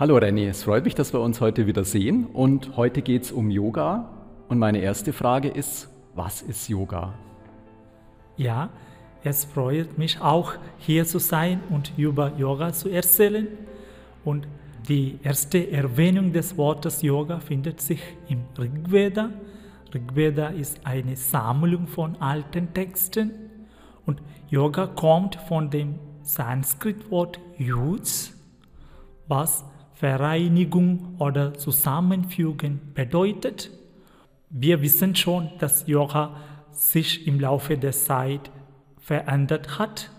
[0.00, 3.32] Hallo Renny, es freut mich, dass wir uns heute wieder sehen und heute geht es
[3.32, 4.08] um Yoga
[4.48, 7.12] und meine erste Frage ist, was ist Yoga?
[8.38, 8.70] Ja,
[9.24, 13.46] es freut mich auch hier zu sein und über Yoga zu erzählen
[14.24, 14.48] und
[14.88, 19.28] die erste Erwähnung des Wortes Yoga findet sich im Rigveda.
[19.92, 23.32] Rigveda ist eine Sammlung von alten Texten
[24.06, 28.00] und Yoga kommt von dem Sanskritwort Yuj,
[29.28, 29.66] was
[30.00, 33.70] Vereinigung oder Zusammenfügen bedeutet.
[34.48, 36.36] Wir wissen schon, dass Yoga
[36.70, 38.50] sich im Laufe der Zeit
[38.96, 40.10] verändert hat.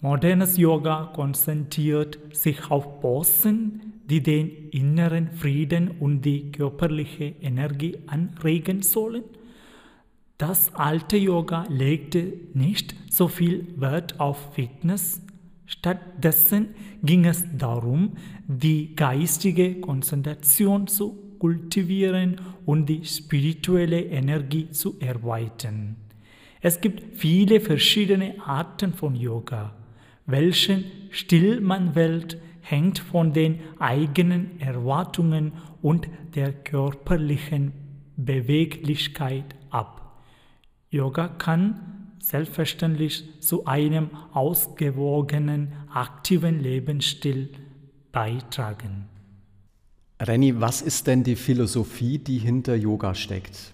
[0.00, 8.82] Modernes Yoga konzentriert sich auf Posen, die den inneren Frieden und die körperliche Energie anregen
[8.82, 9.22] sollen.
[10.36, 15.22] Das alte Yoga legte nicht so viel Wert auf Fitness,
[15.70, 25.96] stattdessen ging es darum, die geistige Konzentration zu kultivieren und die spirituelle Energie zu erweitern.
[26.60, 29.72] Es gibt viele verschiedene Arten von Yoga.
[30.26, 37.72] Welchen Stil man wählt, hängt von den eigenen Erwartungen und der körperlichen
[38.16, 40.20] Beweglichkeit ab.
[40.90, 47.50] Yoga kann selbstverständlich zu einem ausgewogenen, aktiven Lebensstil
[48.12, 49.08] beitragen.
[50.20, 53.72] Renny, was ist denn die Philosophie, die hinter Yoga steckt?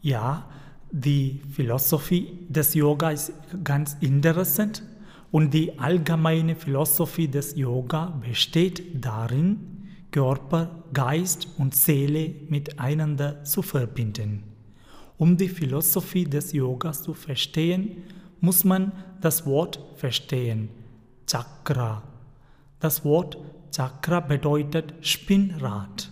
[0.00, 0.48] Ja,
[0.90, 4.82] die Philosophie des Yoga ist ganz interessant
[5.30, 9.60] und die allgemeine Philosophie des Yoga besteht darin,
[10.10, 14.49] Körper, Geist und Seele miteinander zu verbinden.
[15.20, 18.04] Um die Philosophie des Yogas zu verstehen,
[18.40, 18.90] muss man
[19.20, 20.70] das Wort verstehen,
[21.26, 22.02] Chakra.
[22.78, 23.36] Das Wort
[23.70, 26.10] Chakra bedeutet Spinnrad.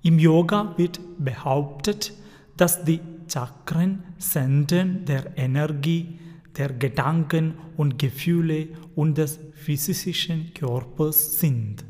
[0.00, 2.14] Im Yoga wird behauptet,
[2.56, 3.00] dass die
[3.30, 6.18] Chakren Senden der Energie,
[6.56, 11.84] der Gedanken und Gefühle und des physischen Körpers sind.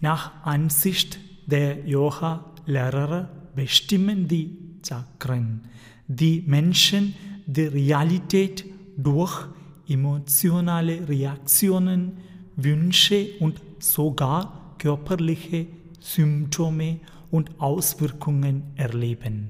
[0.00, 5.62] Nach Ansicht der Yoga-Lehrer bestimmen die Chakren,
[6.06, 7.14] die Menschen
[7.46, 8.64] die Realität
[8.96, 9.46] durch
[9.88, 12.18] emotionale Reaktionen,
[12.56, 15.66] Wünsche und sogar körperliche
[16.00, 19.48] Symptome und Auswirkungen erleben.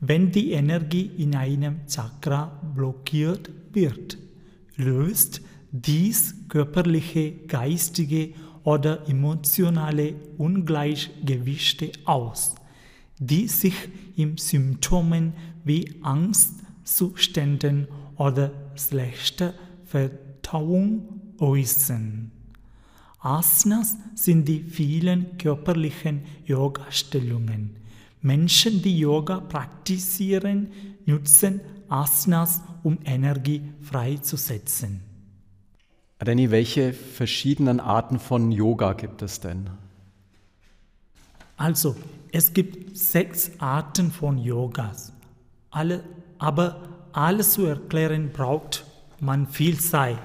[0.00, 4.18] Wenn die Energie in einem Chakra blockiert wird,
[4.76, 5.42] löst
[5.72, 8.30] dies körperliche, geistige
[8.64, 12.54] oder emotionale Ungleichgewichte aus
[13.20, 13.74] die sich
[14.20, 15.32] in Symptomen
[15.64, 19.54] wie Angstzuständen oder schlechter
[19.84, 22.30] Verdauung äußern.
[23.20, 27.76] Asanas sind die vielen körperlichen Yoga-Stellungen.
[28.22, 30.68] Menschen, die Yoga praktizieren,
[31.06, 35.00] nutzen Asanas, um Energie freizusetzen.
[36.22, 39.70] Renny, welche verschiedenen Arten von Yoga gibt es denn?
[41.56, 41.96] Also,
[42.32, 45.12] es gibt sechs Arten von Yogas.
[45.70, 46.04] Alle,
[46.38, 46.82] aber
[47.12, 48.84] alles zu erklären braucht
[49.20, 50.18] man viel Zeit.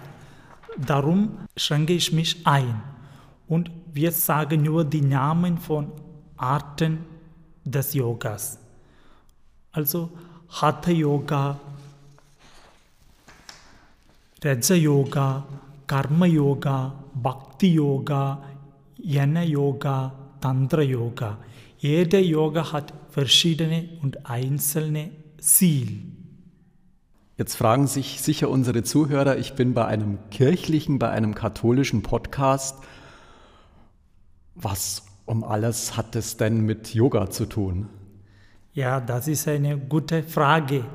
[0.78, 2.82] Darum schränke ich mich ein.
[3.48, 5.92] Und wir sagen nur die Namen von
[6.38, 7.00] Arten
[7.64, 8.60] des Yogas.
[9.72, 10.10] Also
[10.50, 11.60] Hatha Yoga,
[14.44, 15.46] Raja Yoga,
[15.88, 18.40] Karma Yoga, Bhakti Yoga,
[18.98, 21.38] Yana Yoga, Tantra Yoga.
[21.78, 25.92] Jeder Yoga hat verschiedene und einzelne Ziele.
[27.38, 32.78] Jetzt fragen sich sicher unsere Zuhörer, ich bin bei einem kirchlichen, bei einem katholischen Podcast.
[34.56, 37.90] Was um alles hat es denn mit Yoga zu tun?
[38.74, 40.86] Ja, das ist eine gute Frage.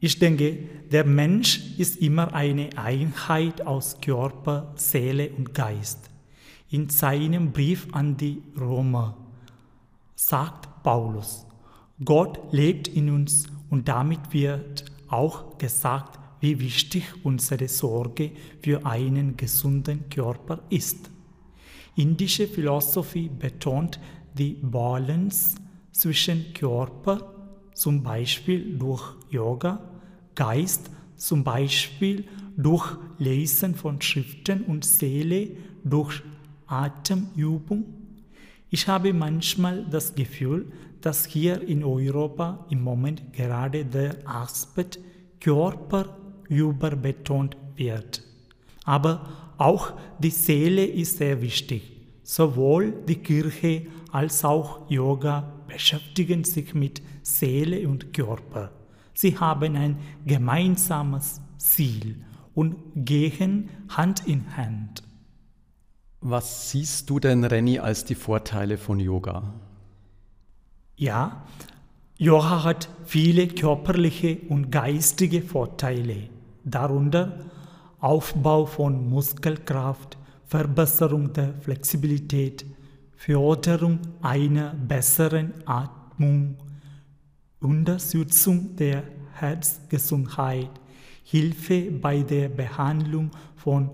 [0.00, 0.58] Ich denke,
[0.90, 6.10] der Mensch ist immer eine Einheit aus Körper, Seele und Geist
[6.70, 9.16] in seinem Brief an die Römer
[10.28, 11.46] sagt Paulus,
[12.04, 18.30] Gott lebt in uns und damit wird auch gesagt, wie wichtig unsere Sorge
[18.62, 21.10] für einen gesunden Körper ist.
[21.96, 23.98] Indische Philosophie betont
[24.34, 25.56] die Balance
[25.90, 27.34] zwischen Körper,
[27.74, 29.80] zum Beispiel durch Yoga,
[30.34, 32.24] Geist, zum Beispiel
[32.56, 35.50] durch Lesen von Schriften und Seele
[35.84, 36.22] durch
[36.66, 38.01] Atemübung?
[38.74, 40.72] Ich habe manchmal das Gefühl,
[41.02, 44.98] dass hier in Europa im Moment gerade der Aspekt
[45.40, 46.16] Körper
[46.48, 48.22] überbetont wird.
[48.84, 49.28] Aber
[49.58, 51.82] auch die Seele ist sehr wichtig.
[52.22, 58.70] Sowohl die Kirche als auch Yoga beschäftigen sich mit Seele und Körper.
[59.12, 65.02] Sie haben ein gemeinsames Ziel und gehen Hand in Hand.
[66.24, 69.42] Was siehst du denn, Renny, als die Vorteile von Yoga?
[70.96, 71.44] Ja,
[72.16, 76.28] Yoga hat viele körperliche und geistige Vorteile,
[76.62, 77.40] darunter
[77.98, 80.16] Aufbau von Muskelkraft,
[80.46, 82.64] Verbesserung der Flexibilität,
[83.16, 86.56] Förderung einer besseren Atmung,
[87.58, 89.02] Unterstützung der
[89.32, 90.70] Herzgesundheit,
[91.24, 93.90] Hilfe bei der Behandlung von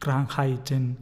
[0.00, 0.96] Suchtkrankheiten,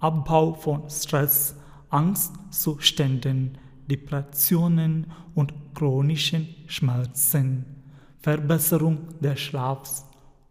[0.00, 1.54] Abbau von Stress,
[1.90, 3.58] Angstzuständen,
[3.90, 7.64] Depressionen und chronischen Schmerzen,
[8.20, 10.06] Verbesserung des Schlafs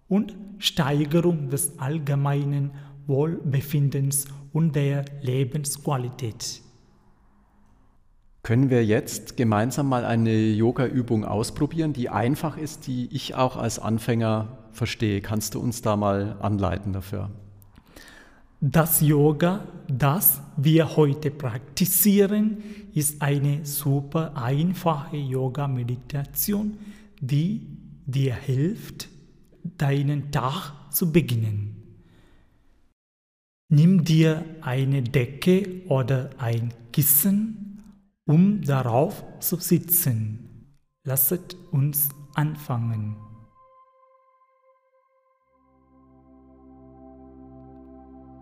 [0.08, 2.72] und Steigerung des allgemeinen
[3.08, 6.62] Wohlbefindens und der Lebensqualität.
[8.44, 13.78] Können wir jetzt gemeinsam mal eine Yoga-Übung ausprobieren, die einfach ist, die ich auch als
[13.78, 15.22] Anfänger verstehe?
[15.22, 17.30] Kannst du uns da mal anleiten dafür?
[18.60, 22.64] Das Yoga, das wir heute praktizieren,
[22.96, 26.76] ist eine super einfache Yoga-Meditation,
[27.22, 27.68] die
[28.08, 29.10] dir hilft,
[29.64, 31.76] deinen Tag zu beginnen.
[33.70, 37.84] Nimm dir eine Decke oder ein Kissen,
[38.26, 40.74] um darauf zu sitzen.
[41.04, 43.27] Lasset uns anfangen.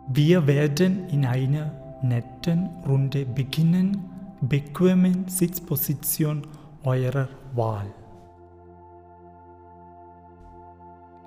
[0.07, 1.71] Wir werden in einer
[2.03, 4.03] netten Runde beginnen,
[4.39, 6.45] bequemen Sitzposition
[6.83, 7.87] eurer Wahl.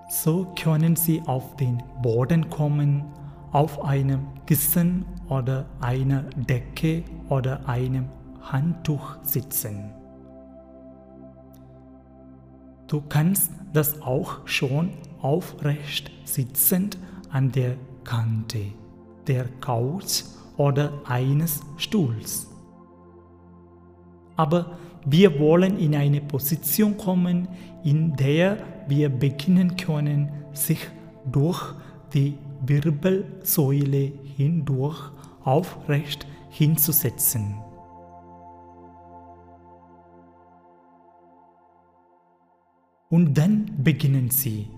[0.08, 3.04] So können Sie auf den Boden kommen,
[3.50, 8.08] auf einem Kissen oder einer Decke oder einem
[8.40, 9.90] Handtuch sitzen.
[12.86, 16.96] Du kannst das auch schon aufrecht sitzend
[17.30, 17.76] an der
[18.08, 18.72] Kante
[19.26, 20.22] der Couch
[20.56, 22.48] oder eines Stuhls.
[24.34, 27.48] Aber wir wollen in eine Position kommen,
[27.84, 28.56] in der
[28.86, 30.88] wir beginnen können, sich
[31.30, 31.74] durch
[32.14, 35.10] die Wirbelsäule hindurch
[35.44, 37.56] aufrecht hinzusetzen.
[43.10, 44.68] Und dann beginnen Sie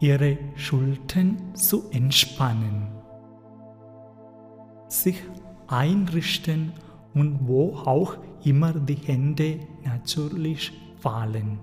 [0.00, 2.88] ihre Schultern zu entspannen,
[4.88, 5.22] sich
[5.68, 6.72] einrichten
[7.14, 11.58] und wo auch immer die Hände natürlich fallen.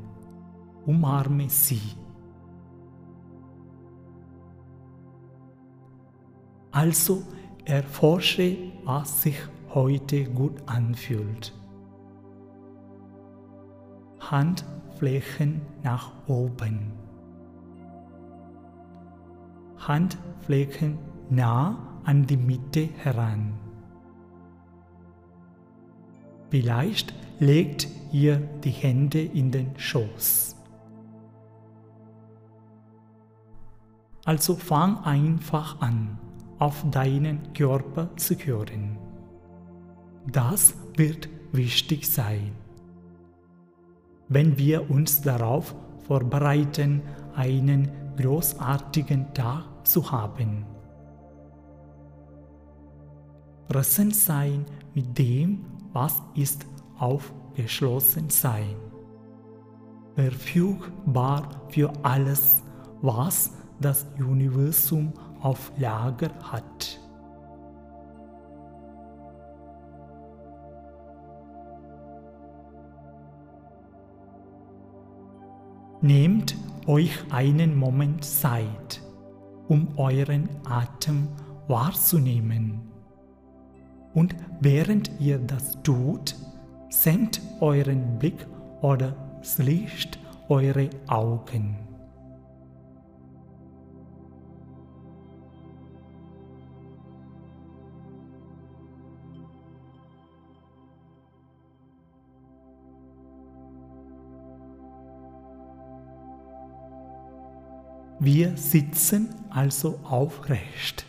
[0.85, 1.81] Umarme sie.
[6.71, 7.21] Also
[7.65, 9.38] erforsche, was sich
[9.74, 11.53] heute gut anfühlt.
[14.19, 17.02] Handflächen nach oben.
[19.88, 20.97] Handflächen
[21.30, 23.53] nah an die Mitte heran.
[26.50, 30.56] Vielleicht legt ihr die Hände in den Schoß.
[34.25, 36.18] Also fang einfach an,
[36.59, 38.97] auf deinen Körper zu hören.
[40.31, 42.54] Das wird wichtig sein.
[44.30, 45.75] Wenn wir uns darauf
[46.07, 47.02] vorbereiten,
[47.35, 50.65] einen großartigen Tag zu haben.
[53.67, 56.65] Präsent sein mit dem, was ist,
[56.97, 58.75] aufgeschlossen sein.
[60.15, 62.61] Verfügbar für alles,
[63.01, 66.99] was das Universum auf Lager hat.
[76.01, 76.55] Nehmt
[76.87, 79.02] euch einen Moment Zeit,
[79.68, 81.28] um euren Atem
[81.68, 82.81] wahrzunehmen.
[84.13, 86.35] Und während ihr das tut,
[86.90, 88.45] senkt euren Blick
[88.81, 91.93] oder schließt eure Augen.
[108.23, 111.06] Wir sitzen also aufrecht.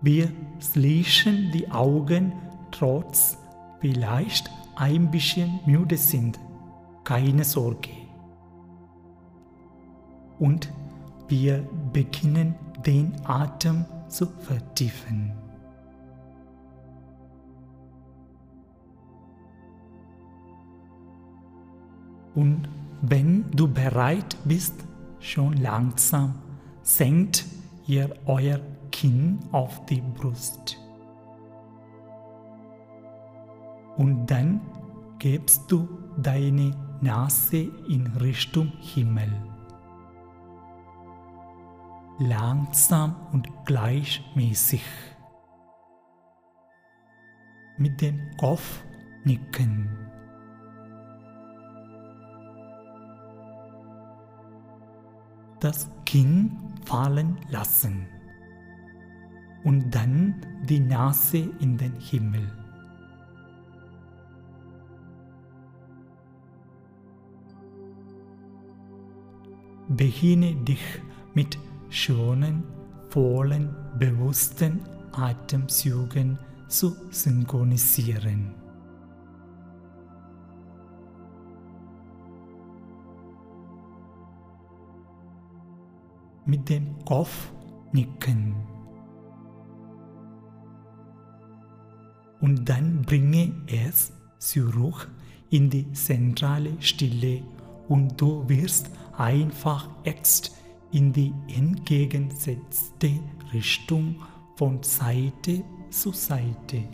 [0.00, 2.32] Wir schließen die Augen
[2.70, 3.36] trotz
[3.80, 6.38] vielleicht ein bisschen müde sind.
[7.02, 7.90] Keine Sorge.
[10.38, 10.72] Und
[11.26, 12.54] wir beginnen
[12.86, 15.32] den Atem zu vertiefen.
[22.36, 22.68] Und
[23.02, 24.87] wenn du bereit bist,
[25.20, 26.34] schon langsam
[26.82, 27.44] senkt
[27.86, 28.60] ihr euer
[28.90, 30.78] Kinn auf die Brust.
[33.96, 34.60] Und dann
[35.18, 36.70] gibst du deine
[37.00, 39.32] Nase in Richtung Himmel.
[42.18, 44.82] Langsam und gleichmäßig.
[47.76, 48.82] Mit dem Kopf
[49.24, 50.07] nicken.
[55.60, 58.06] Das Kinn fallen lassen
[59.64, 60.34] und dann
[60.68, 62.50] die Nase in den Himmel.
[69.88, 70.82] Beginne dich
[71.34, 72.62] mit schönen,
[73.08, 74.80] vollen, bewussten
[75.12, 76.38] Atemzügen
[76.68, 78.67] zu synchronisieren.
[86.48, 87.52] Mit dem Kopf
[87.92, 88.56] nicken.
[92.40, 95.10] Und dann bringe es zurück
[95.50, 97.42] in die zentrale Stille
[97.88, 100.56] und du wirst einfach jetzt
[100.90, 103.10] in die entgegengesetzte
[103.52, 104.16] Richtung
[104.56, 106.84] von Seite zu Seite.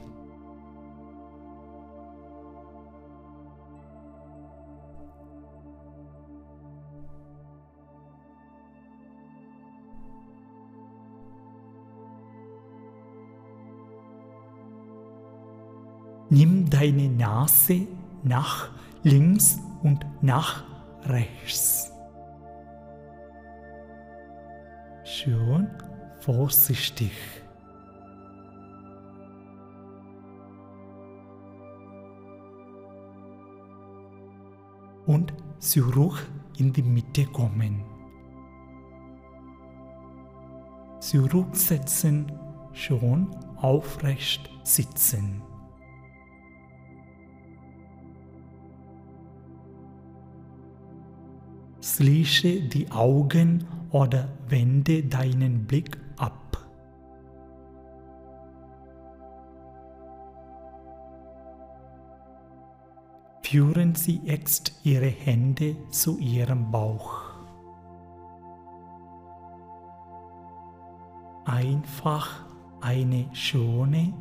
[16.37, 17.87] Nimm deine Nase
[18.25, 18.69] nach
[19.05, 20.64] links und nach
[21.05, 21.93] rechts.
[25.05, 25.69] Schön
[26.19, 27.12] vorsichtig.
[35.07, 36.26] Und zurück
[36.59, 37.81] in die Mitte kommen.
[40.99, 42.33] Zurücksetzen,
[42.73, 45.41] schon aufrecht sitzen.
[51.96, 56.58] Schließe die Augen oder wende deinen Blick ab.
[63.42, 67.20] Führen Sie jetzt Ihre Hände zu Ihrem Bauch.
[71.44, 72.44] Einfach
[72.80, 74.12] eine schöne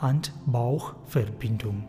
[0.00, 1.84] Hand-Bauch-Verbindung.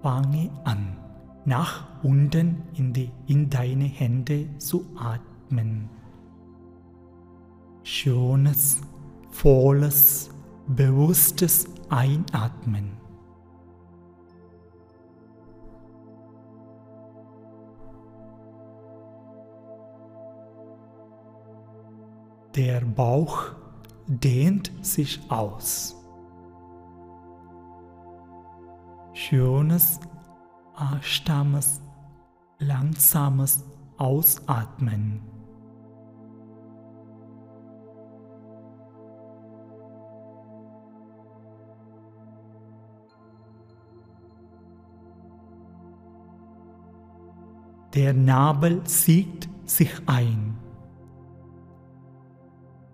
[0.00, 1.07] Fange an
[1.48, 5.88] nach unten in, die, in deine Hände zu atmen.
[7.82, 8.82] Schönes,
[9.30, 10.30] volles,
[10.66, 12.98] bewusstes Einatmen.
[22.54, 23.52] Der Bauch
[24.06, 25.94] dehnt sich aus.
[29.14, 30.00] Schönes,
[30.78, 31.80] achtsames,
[32.58, 33.64] langsames
[33.96, 35.20] Ausatmen.
[47.94, 50.56] Der Nabel zieht sich ein.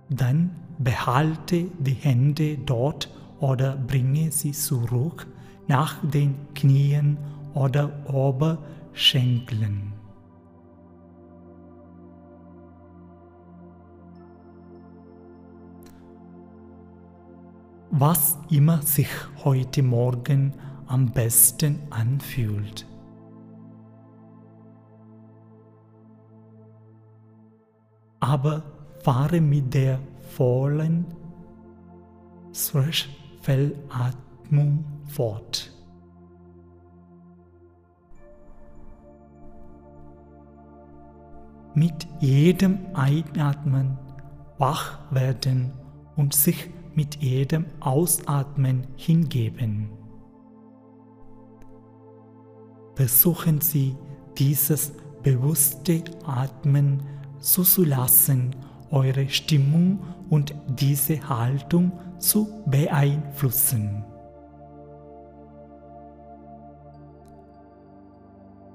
[0.08, 3.10] Dann behalte die Hände dort
[3.40, 5.26] oder bringe sie zurück
[5.66, 7.18] nach den Knien
[7.54, 9.94] oder Oberschenkeln.
[17.90, 19.08] Was immer sich
[19.44, 20.52] heute Morgen
[20.86, 22.86] am besten anfühlt.
[28.20, 28.62] Aber
[29.02, 29.98] fahre mit der
[30.36, 31.06] vollen
[32.52, 35.73] Zwerchfellatmung fort.
[41.74, 43.98] Mit jedem Einatmen
[44.58, 45.72] wach werden
[46.16, 49.90] und sich mit jedem Ausatmen hingeben.
[52.94, 53.96] Versuchen Sie
[54.38, 57.02] dieses bewusste Atmen
[57.40, 58.54] zuzulassen,
[58.90, 59.98] eure Stimmung
[60.30, 64.04] und diese Haltung zu beeinflussen.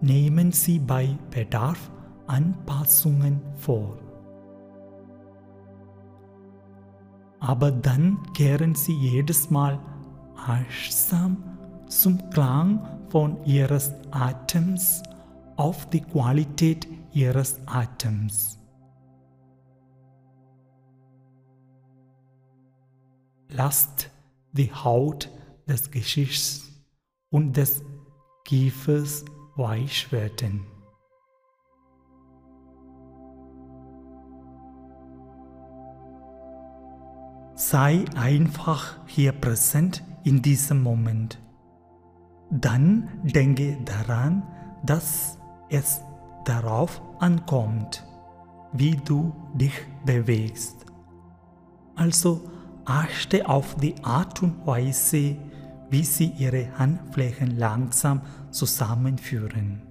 [0.01, 1.89] Nehmen Sie bei Bedarf
[2.29, 3.97] Anpassungen vor.
[7.39, 9.79] aber dann kehren sie jedes Mal
[10.35, 11.57] achtsam
[11.87, 15.01] zum Klang von ihres Atems
[15.55, 18.59] auf die Qualität ihres Atems.
[23.49, 24.11] Lasst
[24.51, 25.29] die Haut
[25.67, 26.69] des Geschichts
[27.31, 27.83] und des
[28.45, 30.65] Kiefers weich werden.
[37.71, 41.37] Sei einfach hier präsent in diesem Moment.
[42.49, 44.41] Dann denke daran,
[44.83, 45.37] dass
[45.69, 46.01] es
[46.45, 48.03] darauf ankommt,
[48.73, 50.83] wie du dich bewegst.
[51.95, 52.41] Also
[52.85, 55.37] achte auf die Art und Weise,
[55.91, 59.83] wie sie ihre Handflächen langsam zusammenführen.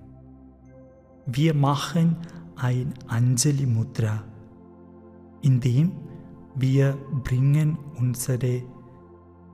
[1.26, 2.16] Wir machen
[2.56, 4.24] ein Anjali Mudra,
[5.42, 6.07] indem
[6.60, 8.62] wir bringen unsere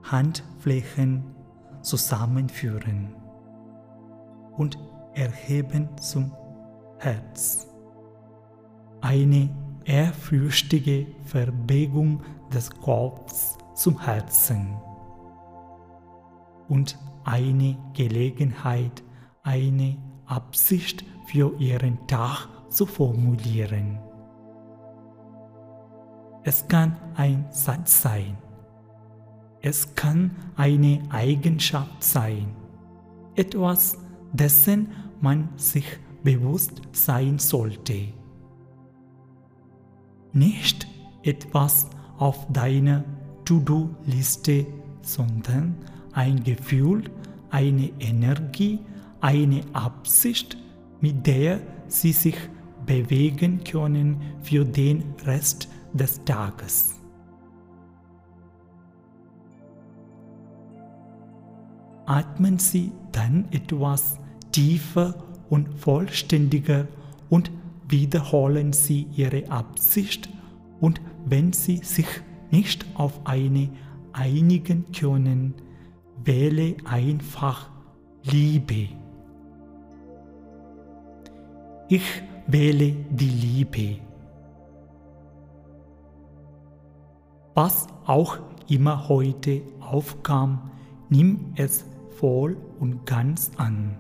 [0.03, 1.25] Handflächen
[1.83, 3.15] zusammenführen
[4.57, 4.79] und
[5.15, 6.33] erheben zum
[6.99, 7.67] Herz.
[9.01, 9.51] Eine
[9.85, 14.77] ehrfürchtige Verbeugung des Kopfs zum Herzen
[16.69, 19.03] und eine Gelegenheit,
[19.43, 19.97] eine
[20.27, 23.99] Absicht für ihren Tag zu formulieren.
[26.47, 28.37] Es kann ein Satz sein.
[29.63, 32.55] Es kann eine Eigenschaft sein.
[33.35, 33.97] Etwas,
[34.35, 34.89] dessen
[35.23, 35.87] man sich
[36.23, 38.09] bewusst sein sollte.
[40.35, 40.87] Nicht
[41.23, 43.05] etwas auf deiner
[43.47, 44.67] To-Do-Liste,
[45.01, 45.77] sondern
[46.13, 47.05] ein Gefühl,
[47.49, 48.81] eine Energie,
[49.23, 50.59] eine Absicht,
[51.01, 52.37] mit der sie sich
[52.85, 57.01] bewegen können für den Rest des Tages.
[62.07, 64.19] Atmen Sie dann etwas
[64.53, 65.15] tiefer
[65.49, 66.87] und vollständiger
[67.31, 67.51] und
[67.89, 70.29] wiederholen Sie Ihre Absicht
[70.81, 72.07] und wenn Sie sich
[72.51, 73.71] nicht auf eine
[74.13, 75.55] einigen können,
[76.23, 77.71] wähle einfach
[78.25, 78.89] Liebe.
[81.89, 84.14] Ich wähle die Liebe.
[87.55, 88.39] Was auch
[88.69, 90.71] immer heute aufkam,
[91.09, 91.85] nimm es
[92.19, 93.97] voll und ganz an.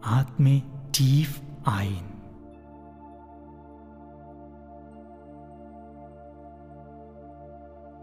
[0.00, 2.04] Atme tief ein.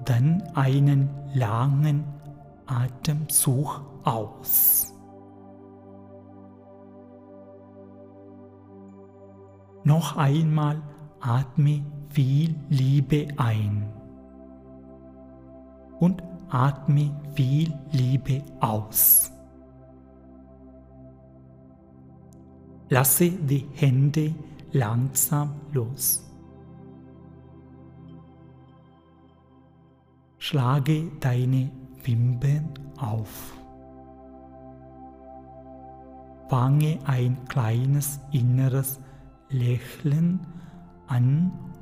[0.03, 2.03] Dann einen langen
[2.65, 4.93] Atemzug aus.
[9.83, 10.81] Noch einmal
[11.21, 13.85] atme viel Liebe ein
[15.99, 19.31] und atme viel Liebe aus.
[22.89, 24.35] Lasse die Hände
[24.73, 26.27] langsam los.
[30.39, 31.71] Schlage deine
[32.03, 33.53] Wimpern auf.
[36.49, 38.99] Fange ein kleines inneres
[39.49, 40.61] Lächeln an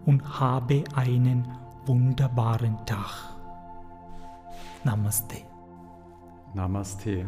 [0.06, 1.48] und habe einen
[1.86, 3.36] wunderbaren Tag.
[4.84, 5.38] Namaste.
[6.54, 7.26] Namaste.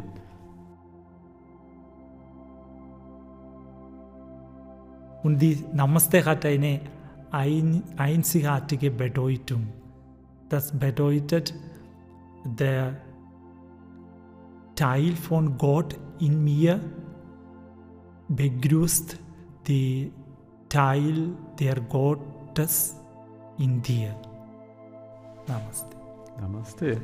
[5.23, 6.81] Und die Namaste hat eine
[7.31, 9.67] ein, einzigartige Bedeutung.
[10.49, 11.53] Das bedeutet,
[12.43, 12.97] der
[14.75, 16.79] Teil von Gott in mir
[18.27, 19.17] begrüßt
[19.67, 20.11] den
[20.71, 22.95] Teil der Gottes
[23.57, 24.15] in dir.
[25.45, 25.97] Namaste.
[26.39, 27.01] Namaste.